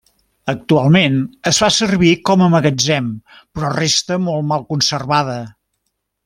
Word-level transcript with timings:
Actualment 0.51 1.19
es 1.51 1.59
fa 1.63 1.69
servir 1.75 2.13
com 2.29 2.45
a 2.45 2.49
magatzem 2.55 3.11
però 3.35 3.71
resta 3.77 4.19
molt 4.25 4.49
mal 4.55 4.67
conservada. 4.75 5.37